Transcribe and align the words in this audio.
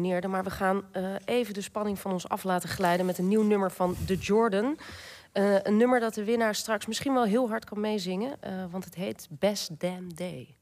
Maar 0.00 0.44
we 0.44 0.50
gaan 0.50 0.82
uh, 0.96 1.14
even 1.24 1.54
de 1.54 1.60
spanning 1.60 1.98
van 1.98 2.12
ons 2.12 2.28
af 2.28 2.44
laten 2.44 2.68
glijden 2.68 3.06
met 3.06 3.18
een 3.18 3.28
nieuw 3.28 3.42
nummer 3.42 3.70
van 3.70 3.96
The 4.06 4.16
Jordan. 4.16 4.78
Uh, 5.32 5.62
een 5.62 5.76
nummer 5.76 6.00
dat 6.00 6.14
de 6.14 6.24
winnaar 6.24 6.54
straks 6.54 6.86
misschien 6.86 7.14
wel 7.14 7.24
heel 7.24 7.48
hard 7.48 7.64
kan 7.64 7.80
meezingen, 7.80 8.36
uh, 8.46 8.64
want 8.70 8.84
het 8.84 8.94
heet 8.94 9.28
Best 9.30 9.80
Damn 9.80 10.14
Day. 10.14 10.56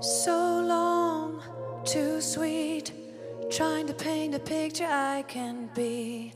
So 0.00 0.62
long, 0.66 1.40
too 1.82 2.20
sweet. 2.20 2.95
Trying 3.50 3.86
to 3.86 3.94
paint 3.94 4.34
a 4.34 4.38
picture 4.40 4.86
I 4.88 5.22
can 5.28 5.70
be. 5.74 6.32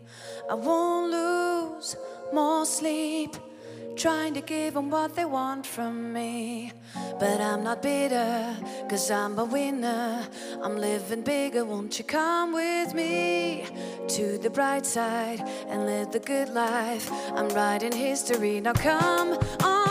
I 0.48 0.54
won't 0.54 1.10
lose 1.10 1.96
more 2.32 2.64
sleep. 2.64 3.36
Trying 3.96 4.34
to 4.34 4.40
give 4.40 4.74
them 4.74 4.90
what 4.90 5.14
they 5.14 5.24
want 5.24 5.66
from 5.66 6.12
me. 6.12 6.72
But 7.18 7.40
I'm 7.40 7.64
not 7.64 7.82
bitter, 7.82 8.56
cause 8.88 9.10
I'm 9.10 9.38
a 9.38 9.44
winner. 9.44 10.26
I'm 10.62 10.78
living 10.78 11.22
bigger, 11.22 11.64
won't 11.64 11.98
you 11.98 12.04
come 12.04 12.54
with 12.54 12.94
me 12.94 13.66
to 14.08 14.38
the 14.38 14.48
bright 14.48 14.86
side 14.86 15.40
and 15.68 15.84
live 15.84 16.12
the 16.12 16.20
good 16.20 16.48
life? 16.48 17.10
I'm 17.34 17.48
writing 17.50 17.92
history, 17.92 18.60
now 18.60 18.72
come 18.72 19.38
on, 19.62 19.89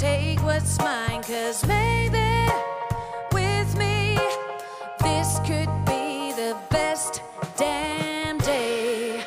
take 0.00 0.42
what's 0.42 0.78
mine, 0.78 1.22
cause 1.22 1.66
maybe 1.66 2.50
with 3.34 3.76
me, 3.76 4.18
this 5.02 5.38
could 5.40 5.68
be 5.84 6.32
the 6.32 6.56
best 6.70 7.20
damn 7.58 8.38
day. 8.38 9.22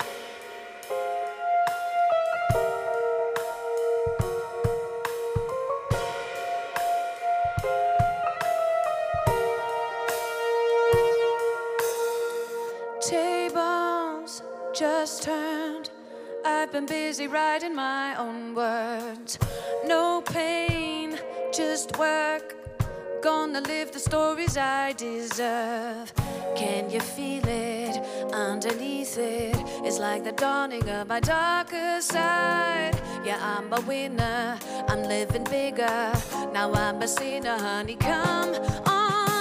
Tables 13.00 14.42
just 14.74 15.22
turned. 15.22 15.92
I've 16.46 16.72
been 16.72 16.86
busy 16.86 17.28
writing 17.28 17.76
my 17.76 18.16
own 18.16 18.54
words. 18.54 19.40
No 19.86 20.22
pain, 20.22 21.18
just 21.54 21.98
work. 21.98 22.56
Gonna 23.22 23.62
live 23.62 23.92
the 23.94 24.00
stories 24.00 24.58
I 24.58 24.94
deserve. 24.94 26.14
Can 26.56 26.90
you 26.90 27.00
feel 27.00 27.44
it 27.48 27.98
underneath 28.34 29.18
it? 29.18 29.56
It's 29.86 30.00
like 30.00 30.24
the 30.26 30.34
dawning 30.34 30.88
of 30.90 31.08
my 31.08 31.22
darker 31.22 32.02
side. 32.02 32.96
Yeah, 33.24 33.40
I'm 33.42 33.72
a 33.72 33.80
winner. 33.82 34.60
I'm 34.90 35.04
living 35.04 35.46
bigger. 35.46 36.12
Now 36.54 36.74
I'm 36.74 37.02
a 37.02 37.08
sinner, 37.08 37.58
honey. 37.58 37.96
Come 37.96 38.56
on, 38.86 39.33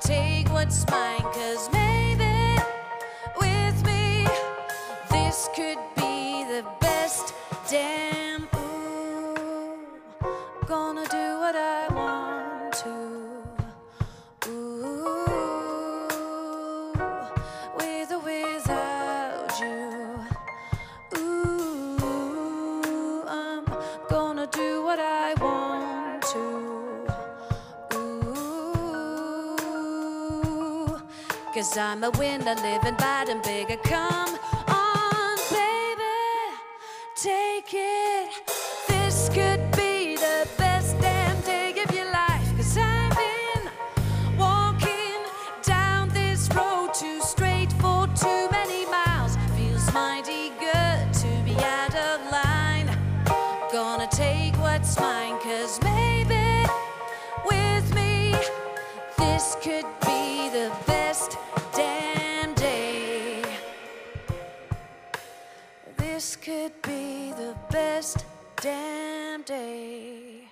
Take 0.00 0.48
what's 0.50 0.88
mine, 0.90 1.20
cause 1.22 1.68
maybe 1.72 2.62
with 3.40 3.84
me, 3.84 4.26
this 5.10 5.48
could 5.56 5.78
be 5.96 6.44
the 6.44 6.64
best 6.80 7.34
damn. 7.68 8.07
Cause 31.58 31.76
I'm 31.76 32.04
a 32.04 32.10
winner, 32.10 32.54
living 32.54 32.94
bad 32.94 33.28
and 33.28 33.42
bigger. 33.42 33.76
Come 33.78 34.37
This 66.18 66.36
could 66.36 66.72
be 66.82 67.32
the 67.36 67.54
best 67.70 68.26
damn 68.60 69.42
day. 69.42 70.48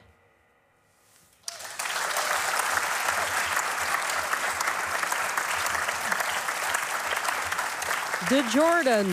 The 8.29 8.49
Jordan. 8.53 9.07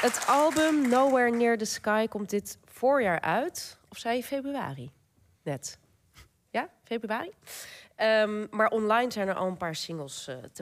Het 0.00 0.24
album 0.26 0.88
Nowhere 0.88 1.30
Near 1.30 1.58
the 1.58 1.64
Sky 1.64 2.06
komt 2.08 2.30
dit 2.30 2.58
voorjaar 2.64 3.20
uit. 3.20 3.78
Of 3.88 3.98
zei 3.98 4.16
je 4.16 4.22
februari? 4.22 4.90
Net. 5.42 5.78
Ja, 6.50 6.68
februari. 6.84 7.32
Ehm, 7.96 8.46
maar 8.50 8.68
online 8.68 9.12
zijn 9.12 9.28
er 9.28 9.34
al 9.34 9.46
een 9.46 9.56
paar 9.56 9.74
singles 9.74 10.28
eh, 10.28 10.36
te 10.36 10.48